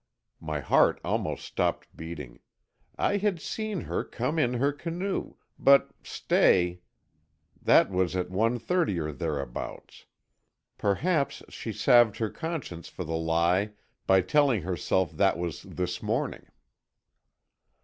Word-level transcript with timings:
My 0.39 0.61
heart 0.61 0.99
almost 1.03 1.45
stopped 1.45 1.95
beating. 1.95 2.39
I 2.97 3.17
had 3.17 3.39
seen 3.39 3.81
her 3.81 4.03
come 4.03 4.39
in 4.39 4.55
her 4.55 4.73
canoe—but 4.73 5.91
stay, 6.01 6.81
that 7.61 7.91
was 7.91 8.15
at 8.15 8.31
one 8.31 8.57
thirty 8.57 8.97
or 8.99 9.11
thereabouts. 9.11 10.07
Perhaps 10.79 11.43
she 11.49 11.71
salved 11.71 12.17
her 12.17 12.31
conscience 12.31 12.89
for 12.89 13.03
the 13.03 13.13
lie 13.15 13.73
by 14.07 14.21
telling 14.21 14.63
herself 14.63 15.11
that 15.17 15.37
was 15.37 15.61
this 15.61 16.01
morning. 16.01 16.47